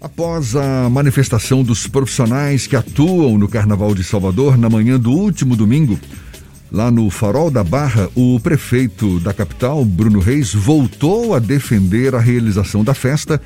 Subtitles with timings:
[0.00, 5.54] Após a manifestação dos profissionais que atuam no Carnaval de Salvador na manhã do último
[5.54, 6.00] domingo,
[6.72, 12.18] lá no Farol da Barra, o prefeito da capital, Bruno Reis, voltou a defender a
[12.18, 13.38] realização da festa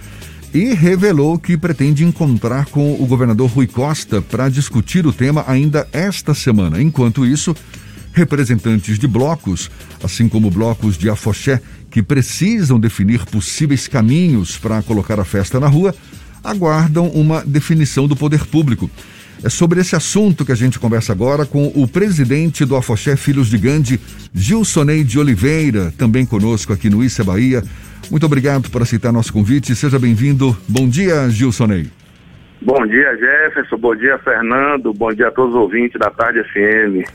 [0.54, 5.88] e revelou que pretende encontrar com o governador Rui Costa para discutir o tema ainda
[5.92, 6.80] esta semana.
[6.80, 7.52] Enquanto isso,
[8.12, 9.68] representantes de blocos,
[10.04, 11.60] assim como blocos de afoxé,
[11.90, 15.92] que precisam definir possíveis caminhos para colocar a festa na rua,
[16.44, 18.90] aguardam uma definição do poder público.
[19.42, 23.48] É sobre esse assunto que a gente conversa agora com o presidente do Afoxé Filhos
[23.48, 24.00] de Gandhi,
[24.32, 27.62] Gilsonei de Oliveira, também conosco aqui no Issa Bahia.
[28.10, 29.74] Muito obrigado por aceitar nosso convite.
[29.74, 30.56] Seja bem-vindo.
[30.68, 31.90] Bom dia, Gilsonei.
[32.62, 33.76] Bom dia, Jefferson.
[33.76, 34.92] Bom dia, Fernando.
[34.94, 37.06] Bom dia a todos os ouvintes da Tarde FM.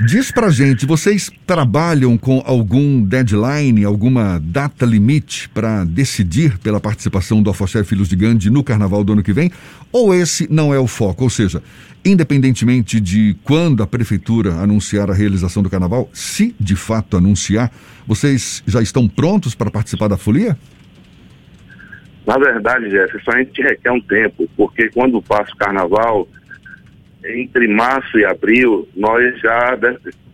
[0.00, 7.40] Diz pra gente, vocês trabalham com algum deadline, alguma data limite para decidir pela participação
[7.40, 9.52] do Afoxé Filhos de Gandhi no carnaval do ano que vem?
[9.92, 11.22] Ou esse não é o foco?
[11.22, 11.62] Ou seja,
[12.04, 17.70] independentemente de quando a prefeitura anunciar a realização do carnaval, se de fato anunciar,
[18.04, 20.58] vocês já estão prontos para participar da folia?
[22.26, 26.26] Na verdade, Jefferson, a gente requer um tempo, porque quando passa o carnaval,
[27.24, 29.78] entre março e abril, nós já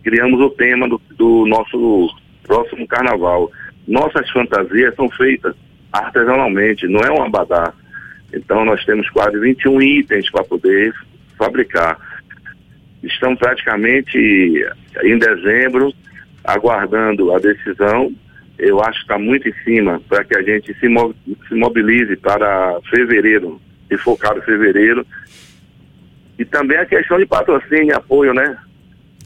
[0.03, 2.09] criamos o tema do, do nosso
[2.43, 3.51] próximo carnaval.
[3.87, 5.55] Nossas fantasias são feitas
[5.91, 7.73] artesanalmente, não é um abadá.
[8.33, 10.93] Então nós temos quase 21 itens para poder
[11.37, 11.97] fabricar.
[13.03, 14.17] Estamos praticamente
[15.03, 15.93] em dezembro,
[16.43, 18.13] aguardando a decisão.
[18.57, 20.87] Eu acho que está muito em cima para que a gente se,
[21.47, 25.05] se mobilize para fevereiro, e focado em fevereiro,
[26.41, 28.57] e também a questão de patrocínio e apoio, né?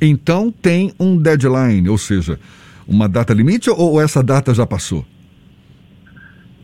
[0.01, 2.37] Então tem um deadline, ou seja,
[2.85, 5.05] uma data limite ou essa data já passou?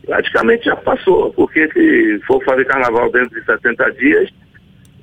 [0.04, 4.28] Praticamente já passou, porque se for fazer carnaval dentro de 70 dias,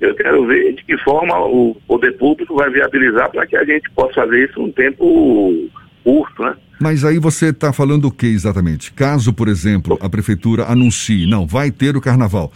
[0.00, 3.90] eu quero ver de que forma o poder público vai viabilizar para que a gente
[3.90, 5.68] possa fazer isso um tempo
[6.04, 6.54] curto, né?
[6.80, 8.92] Mas aí você está falando o que exatamente?
[8.92, 12.52] Caso, por exemplo, a prefeitura anuncie, não, vai ter o carnaval.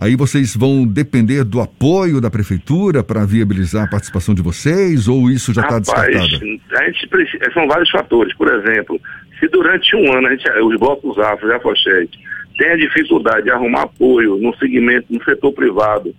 [0.00, 5.28] Aí vocês vão depender do apoio da prefeitura para viabilizar a participação de vocês ou
[5.28, 6.24] isso já está descartado?
[6.24, 8.34] A gente precisa, são vários fatores.
[8.34, 8.98] Por exemplo,
[9.38, 12.18] se durante um ano a gente, os blocos afro e a Fochete
[12.56, 16.14] tem a dificuldade de arrumar apoio no segmento, no setor privado,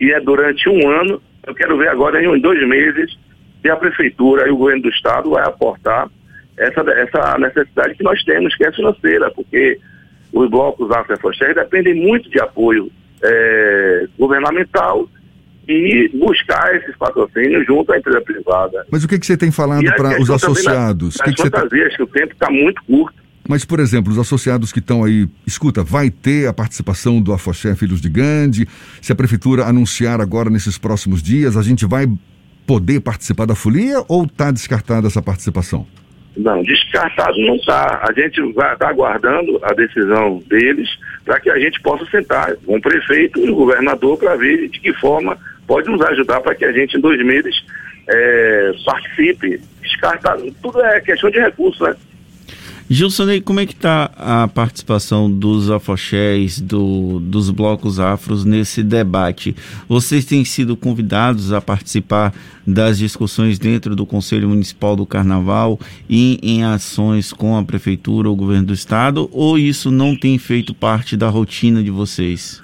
[0.00, 3.16] e é durante um ano, eu quero ver agora em dois meses
[3.62, 6.10] se a prefeitura e o governo do estado vai aportar
[6.56, 9.78] essa, essa necessidade que nós temos, que é financeira, porque
[10.32, 12.90] os blocos afro e a Fochete dependem muito de apoio
[13.22, 15.08] é, governamental
[15.68, 18.84] e buscar esses patrocínios junto à empresa privada.
[18.90, 21.16] Mas o que, que você tem falado para os associados?
[21.18, 21.96] Na, que que fantasias, tá...
[21.96, 23.20] que o tempo está muito curto.
[23.48, 27.74] Mas, por exemplo, os associados que estão aí, escuta, vai ter a participação do Afoxé
[27.74, 28.66] Filhos de Gandhi?
[29.00, 32.06] Se a prefeitura anunciar agora nesses próximos dias, a gente vai
[32.66, 35.86] poder participar da folia ou está descartada essa participação?
[36.36, 38.04] Não, descartado não está.
[38.08, 40.88] A gente vai estar tá aguardando a decisão deles
[41.30, 44.80] para que a gente possa sentar com o prefeito e o governador para ver de
[44.80, 47.54] que forma pode nos ajudar para que a gente em dois meses
[48.08, 49.60] é, participe.
[49.80, 51.94] Descartado, tudo é questão de recursos, né?
[52.92, 59.54] Gilson, como é que está a participação dos afoxés, do, dos blocos afros nesse debate?
[59.88, 62.34] Vocês têm sido convidados a participar
[62.66, 65.78] das discussões dentro do Conselho Municipal do Carnaval
[66.08, 70.36] e em ações com a Prefeitura ou o Governo do Estado, ou isso não tem
[70.36, 72.60] feito parte da rotina de vocês?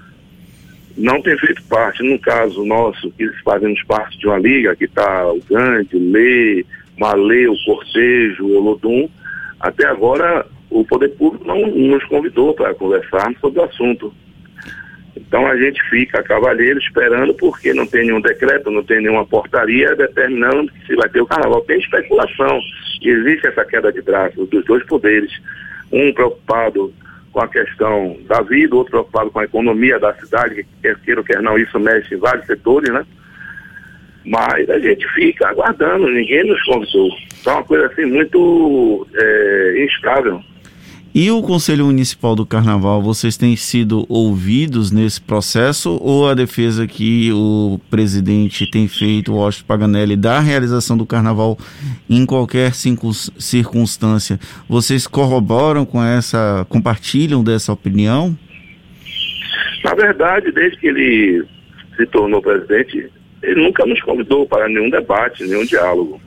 [0.99, 2.03] Não tem feito parte.
[2.03, 6.67] No caso nosso, que fazemos parte de uma liga, que está o Gandhi, o Lê,
[6.99, 9.09] Malê, o Cortejo, o Olodum,
[9.61, 14.15] até agora, o poder público não nos convidou para conversarmos sobre o assunto.
[15.17, 19.97] Então a gente fica cavalheiro esperando porque não tem nenhum decreto, não tem nenhuma portaria
[19.97, 21.63] determinando se vai ter o carnaval.
[21.63, 22.61] Tem especulação.
[23.03, 25.33] Existe essa queda de braço dos dois poderes.
[25.91, 26.93] Um preocupado
[27.33, 31.21] com a questão da vida, outro preocupado com a economia da cidade, que quer queira
[31.21, 33.05] ou quer não, isso mexe em vários setores, né?
[34.25, 37.11] Mas a gente fica aguardando, ninguém nos convidou.
[37.47, 40.43] Então é uma coisa assim muito é, instável.
[41.15, 46.89] E o Conselho Municipal do Carnaval, vocês têm sido ouvidos nesse processo ou a defesa
[46.89, 51.57] que o presidente tem feito, o Washington Paganelli, da realização do Carnaval
[52.11, 58.37] em qualquer circunstância, vocês corroboram com essa, compartilham dessa opinião?
[59.85, 61.45] Na verdade, desde que ele
[61.97, 63.09] se tornou presidente,
[63.41, 66.26] ele nunca nos convidou para nenhum debate, nenhum diálogo.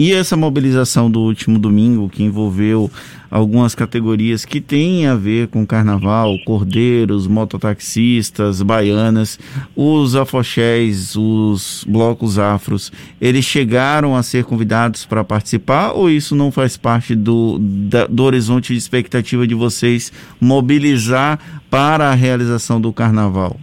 [0.00, 2.90] E essa mobilização do último domingo, que envolveu
[3.30, 9.38] algumas categorias que têm a ver com carnaval, cordeiros, mototaxistas, baianas,
[9.76, 16.50] os afoxés, os blocos afros, eles chegaram a ser convidados para participar ou isso não
[16.50, 20.10] faz parte do, da, do horizonte de expectativa de vocês
[20.40, 21.38] mobilizar
[21.68, 23.60] para a realização do carnaval?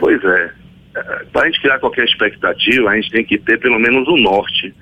[0.00, 0.58] Pois é.
[1.32, 4.74] Para a gente criar qualquer expectativa, a gente tem que ter pelo menos um norte.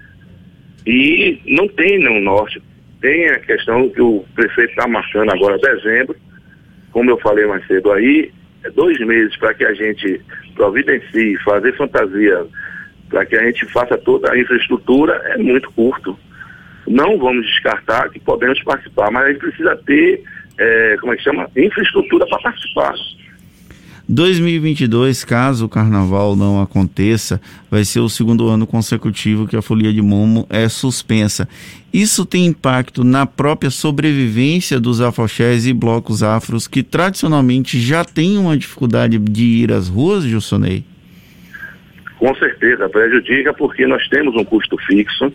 [0.86, 2.62] E não tem nenhum norte.
[3.00, 6.16] Tem a questão que o prefeito está marcando agora, dezembro,
[6.92, 8.32] como eu falei mais cedo aí,
[8.64, 10.20] é dois meses para que a gente
[10.54, 12.46] providencie, fazer fantasia,
[13.08, 16.18] para que a gente faça toda a infraestrutura, é muito curto.
[16.86, 20.22] Não vamos descartar que podemos participar, mas a gente precisa ter,
[20.58, 22.94] é, como é que chama, infraestrutura para participar.
[24.08, 29.92] 2022, caso o carnaval não aconteça, vai ser o segundo ano consecutivo que a Folia
[29.92, 31.48] de Momo é suspensa.
[31.92, 38.38] Isso tem impacto na própria sobrevivência dos afoxés e blocos afros que tradicionalmente já têm
[38.38, 40.84] uma dificuldade de ir às ruas, Gilsonei?
[42.16, 45.32] Com certeza, prejudica porque nós temos um custo fixo,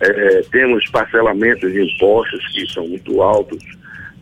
[0.00, 3.58] é, temos parcelamentos de impostos que são muito altos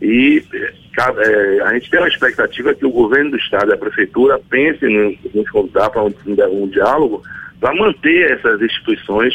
[0.01, 4.39] e é, a gente tem uma expectativa que o governo do estado e a prefeitura
[4.49, 6.13] pensem em nos convidar para um,
[6.51, 7.21] um, diálogo
[7.59, 9.33] para manter essas instituições,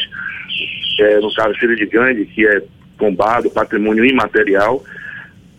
[0.99, 2.61] é, no caso Filho de Gandhi, que é
[2.97, 4.83] tombado, patrimônio imaterial,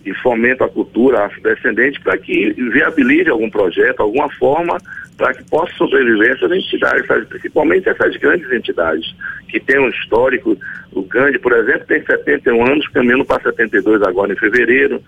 [0.04, 4.76] e fomenta a cultura afrodescendente para que viabilize algum projeto, alguma forma
[5.16, 9.14] para que possa sobreviver essas entidades, principalmente essas grandes entidades,
[9.48, 10.56] que têm um histórico.
[10.92, 15.00] O Gandhi, por exemplo, tem 71 anos, caminhando para 72 agora em fevereiro.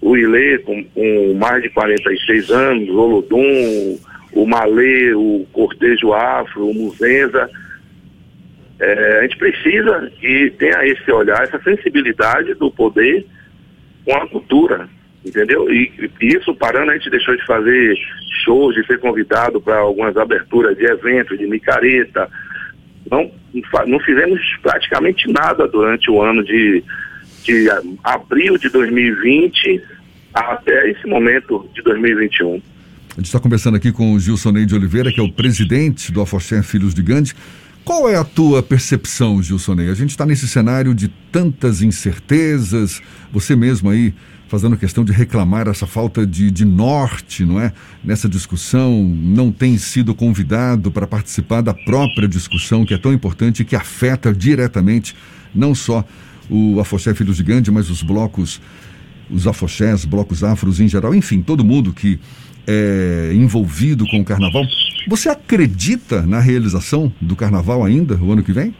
[0.00, 3.98] O Ilê, com, com mais de 46 anos, o Olodum,
[4.32, 7.48] o Malê, o Cortejo Afro, o Muzenza.
[8.78, 13.24] É, a gente precisa que tenha esse olhar, essa sensibilidade do poder
[14.04, 14.88] com a cultura,
[15.24, 15.72] entendeu?
[15.72, 17.96] E, e isso parando, a gente deixou de fazer
[18.44, 22.28] shows, de ser convidado para algumas aberturas de eventos, de micareta.
[23.10, 23.30] Não,
[23.86, 26.82] não fizemos praticamente nada durante o ano de,
[27.44, 27.68] de
[28.02, 29.82] abril de 2020
[30.32, 32.62] até esse momento de 2021.
[33.12, 36.22] A gente está conversando aqui com o Gilson de Oliveira, que é o presidente do
[36.22, 37.34] Afoxé Filhos de Gandhi.
[37.84, 39.72] Qual é a tua percepção, Gilson?
[39.72, 43.02] A gente está nesse cenário de tantas incertezas,
[43.32, 44.14] você mesmo aí
[44.52, 47.72] fazendo questão de reclamar essa falta de, de norte, não é?
[48.04, 53.62] Nessa discussão, não tem sido convidado para participar da própria discussão, que é tão importante
[53.62, 55.16] e que afeta diretamente
[55.54, 56.04] não só
[56.50, 58.60] o Afoxé Filhos de Gandhi, mas os blocos,
[59.30, 62.20] os afoxés, blocos afros em geral, enfim, todo mundo que
[62.66, 64.64] é envolvido com o carnaval.
[65.06, 68.74] Você acredita na realização do carnaval ainda, o ano que vem?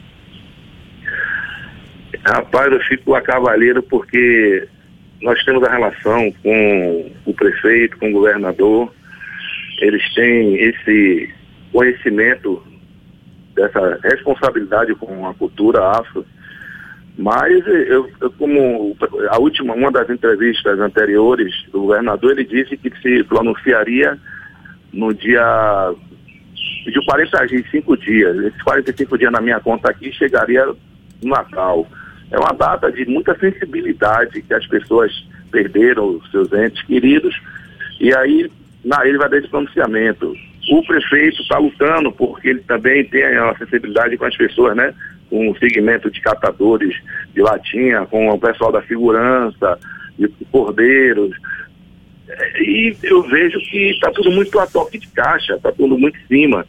[2.25, 4.69] Rapaz, eu fico a cavaleiro porque
[5.21, 8.93] nós temos a relação com o prefeito, com o governador.
[9.81, 11.29] Eles têm esse
[11.73, 12.63] conhecimento
[13.55, 16.25] dessa responsabilidade com a cultura afro.
[17.19, 18.97] Mas eu, eu, como
[19.29, 24.19] a última, uma das entrevistas anteriores do governador, ele disse que se pronunciaria
[24.93, 25.95] no dia
[26.85, 28.37] pediu 45 dias.
[28.39, 30.77] Esses 45 dias na minha conta aqui chegaria no
[31.31, 31.87] Natal.
[32.31, 35.13] É uma data de muita sensibilidade que as pessoas
[35.51, 37.39] perderam os seus entes queridos
[38.01, 38.51] e aí
[38.85, 40.35] na, ele vai dar esse pronunciamento.
[40.71, 44.95] O prefeito está lutando porque ele também tem a sensibilidade com as pessoas, né?
[45.29, 46.97] Com o segmento de catadores
[47.35, 49.79] de latinha, com o pessoal da segurança,
[50.19, 51.37] de cordeiros,
[52.61, 56.27] e eu vejo que está tudo muito a toque de caixa, está tudo muito em
[56.27, 56.67] cima.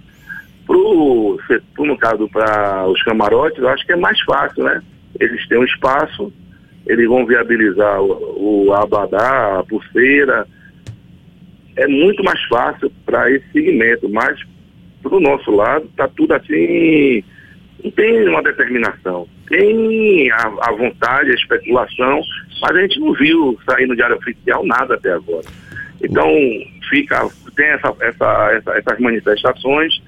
[0.65, 1.39] Pro,
[1.79, 4.81] no caso, para os camarotes, eu acho que é mais fácil, né?
[5.19, 6.31] Eles têm um espaço,
[6.85, 10.47] eles vão viabilizar o, o abadá, a pulseira.
[11.75, 14.39] É muito mais fácil para esse segmento, mas
[15.01, 17.23] para o nosso lado está tudo assim,
[17.83, 19.27] não tem uma determinação.
[19.47, 22.21] Tem a, a vontade, a especulação,
[22.61, 25.45] mas a gente não viu sair no diário oficial nada até agora.
[26.01, 26.27] Então,
[26.89, 30.01] fica, tem essa, essa, essa, essas manifestações,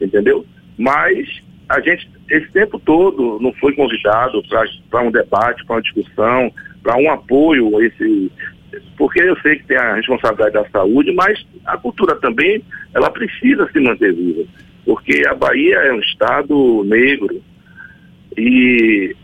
[0.00, 0.44] entendeu?
[0.76, 1.26] Mas
[1.68, 4.42] a gente, esse tempo todo, não foi convidado
[4.90, 8.32] para um debate, para uma discussão, para um apoio a esse.
[8.96, 12.62] Porque eu sei que tem a responsabilidade da saúde, mas a cultura também,
[12.94, 14.44] ela precisa se manter viva.
[14.88, 17.42] Porque a Bahia é um estado negro,
[18.38, 19.14] e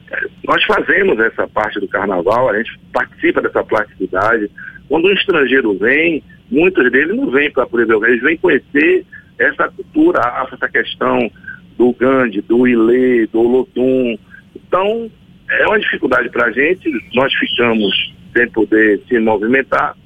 [0.47, 4.51] nós fazemos essa parte do carnaval, a gente participa dessa plasticidade.
[4.91, 9.07] Quando um estrangeiro vem, muitos deles não vêm para ver, eles vêm conhecer
[9.39, 10.21] essa cultura
[10.53, 11.31] essa questão
[11.79, 14.19] do Gandhi, do Ilê, do Olodum.
[14.55, 15.11] Então,
[15.49, 19.97] é uma dificuldade para a gente, nós ficamos sem poder se movimentar,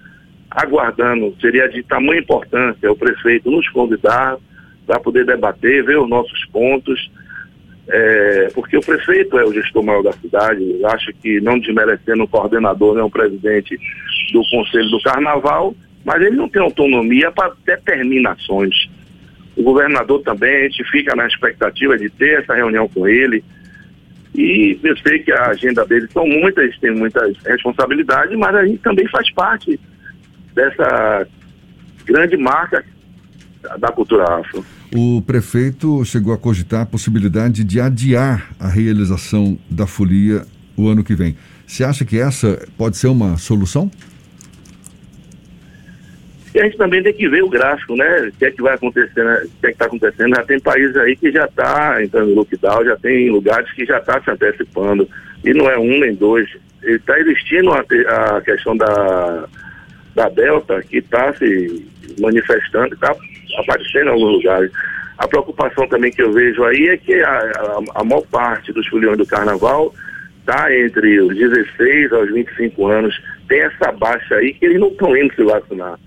[0.49, 4.39] aguardando, seria de tamanha importância o prefeito nos convidar
[4.89, 7.11] para poder debater, ver os nossos pontos,
[7.87, 12.29] é, porque o prefeito é o gestor maior da cidade, acho que não desmerecendo o
[12.29, 13.79] coordenador, né, o presidente
[14.33, 18.89] do Conselho do Carnaval, mas ele não tem autonomia para determinações.
[19.55, 23.45] O governador também, a gente fica na expectativa de ter essa reunião com ele.
[24.35, 28.79] E eu sei que a agenda dele são muitas, tem muitas responsabilidades, mas a gente
[28.79, 29.79] também faz parte
[30.55, 31.27] dessa
[32.07, 32.85] grande marca
[33.79, 34.65] da cultura afro.
[34.95, 40.43] O prefeito chegou a cogitar a possibilidade de adiar a realização da folia
[40.77, 41.37] o ano que vem.
[41.67, 43.91] Você acha que essa pode ser uma solução?
[46.55, 48.29] E a gente também tem que ver o gráfico, né?
[48.29, 49.43] O que é que vai acontecer, né?
[49.45, 50.35] O que é que está acontecendo?
[50.35, 53.99] Já tem países aí que já está entrando no lockdown, já tem lugares que já
[53.99, 55.07] está se antecipando.
[55.45, 56.49] E não é um nem dois.
[56.83, 59.47] Está existindo a, a questão da,
[60.15, 61.87] da Delta que está se
[62.19, 63.15] manifestando, está
[63.57, 64.71] aparecendo em alguns lugares.
[65.19, 68.87] A preocupação também que eu vejo aí é que a, a, a maior parte dos
[68.87, 69.93] foliões do carnaval
[70.41, 73.21] está entre os 16 aos 25 anos.
[73.49, 75.99] Tem essa baixa aí que eles não estão indo se vacinar.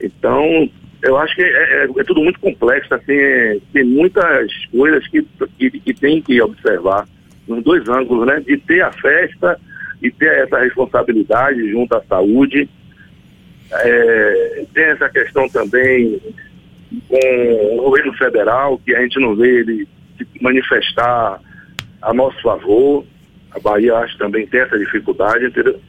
[0.00, 0.68] Então,
[1.02, 5.26] eu acho que é, é, é tudo muito complexo, assim, é, tem muitas coisas que,
[5.58, 7.06] que, que tem que observar
[7.46, 8.40] nos dois ângulos, né?
[8.40, 9.58] De ter a festa
[10.02, 12.68] e ter essa responsabilidade junto à saúde.
[13.72, 16.20] É, tem essa questão também
[17.08, 21.40] com o governo federal, que a gente não vê ele se manifestar
[22.02, 23.04] a nosso favor.
[23.50, 25.80] A Bahia acho também tem essa dificuldade, entendeu?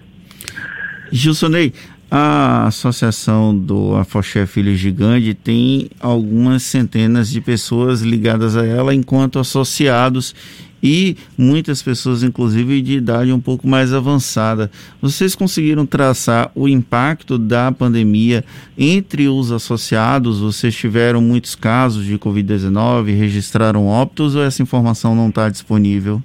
[1.12, 1.74] Gilsonei,
[2.10, 9.40] a associação do Afoxé Filho Gigante tem algumas centenas de pessoas ligadas a ela enquanto
[9.40, 10.36] associados
[10.82, 14.70] e muitas pessoas, inclusive, de idade um pouco mais avançada.
[15.02, 18.46] Vocês conseguiram traçar o impacto da pandemia
[18.78, 20.40] entre os associados?
[20.40, 26.22] Vocês tiveram muitos casos de Covid-19, registraram óbitos ou essa informação não está disponível?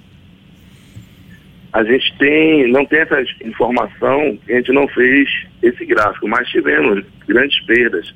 [1.73, 5.29] A gente tem, não tem essa informação, a gente não fez
[5.63, 8.13] esse gráfico, mas tivemos grandes perdas.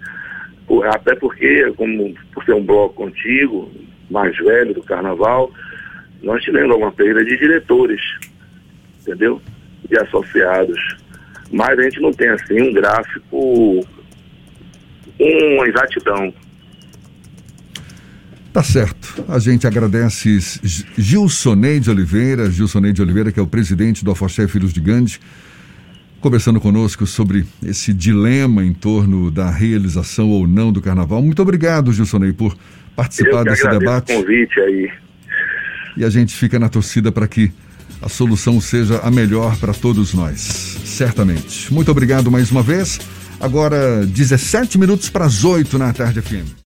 [0.91, 3.71] Até porque, como por ser um bloco contigo,
[4.09, 5.51] mais velho do carnaval,
[6.21, 8.01] nós tivemos alguma perda de diretores,
[9.01, 9.41] entendeu?
[9.87, 10.97] De associados.
[11.51, 13.87] Mas a gente não tem assim um gráfico
[15.17, 16.33] com exatidão.
[18.55, 19.25] Tá certo.
[19.27, 20.39] A gente agradece
[20.97, 25.19] Gilsonei de Oliveira, Gilsonei de Oliveira, que é o presidente do Afoxé Filhos de Gandhi,
[26.21, 31.21] conversando conosco sobre esse dilema em torno da realização ou não do carnaval.
[31.21, 32.55] Muito obrigado, Gilsonei, por
[32.95, 34.13] participar desse debate.
[34.13, 34.89] O convite aí
[35.97, 37.51] e a gente fica na torcida para que
[38.01, 40.39] a solução seja a melhor para todos nós,
[40.85, 41.73] certamente.
[41.73, 43.01] Muito obrigado mais uma vez.
[43.37, 46.64] Agora, 17 minutos para as 8 na tarde FM.